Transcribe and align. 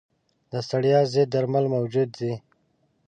د 0.51 0.53
ستړیا 0.67 0.99
ضد 1.13 1.27
درمل 1.33 1.65
موجود 1.75 2.09
دي. 2.19 2.33